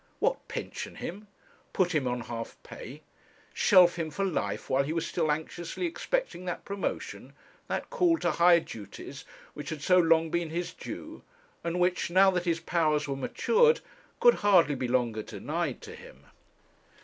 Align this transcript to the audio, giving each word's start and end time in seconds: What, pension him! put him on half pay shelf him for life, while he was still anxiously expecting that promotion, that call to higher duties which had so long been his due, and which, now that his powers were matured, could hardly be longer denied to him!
What, 0.17 0.47
pension 0.47 0.95
him! 0.95 1.27
put 1.73 1.93
him 1.93 2.07
on 2.07 2.21
half 2.21 2.57
pay 2.63 3.03
shelf 3.53 3.97
him 3.97 4.09
for 4.09 4.25
life, 4.25 4.67
while 4.67 4.81
he 4.81 4.93
was 4.93 5.05
still 5.05 5.31
anxiously 5.31 5.85
expecting 5.85 6.45
that 6.45 6.65
promotion, 6.65 7.33
that 7.67 7.91
call 7.91 8.17
to 8.17 8.31
higher 8.31 8.61
duties 8.61 9.25
which 9.53 9.69
had 9.69 9.83
so 9.83 9.99
long 9.99 10.31
been 10.31 10.49
his 10.49 10.73
due, 10.73 11.21
and 11.63 11.79
which, 11.79 12.09
now 12.09 12.31
that 12.31 12.45
his 12.45 12.59
powers 12.59 13.07
were 13.07 13.15
matured, 13.15 13.81
could 14.19 14.33
hardly 14.41 14.73
be 14.73 14.87
longer 14.87 15.21
denied 15.21 15.83
to 15.83 15.93
him! 15.93 16.25